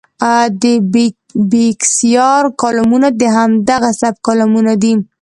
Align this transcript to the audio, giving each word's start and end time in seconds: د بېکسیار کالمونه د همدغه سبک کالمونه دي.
د 0.61 0.63
بېکسیار 1.51 2.43
کالمونه 2.61 3.07
د 3.21 3.23
همدغه 3.37 3.89
سبک 4.01 4.19
کالمونه 4.27 4.73
دي. 4.83 4.93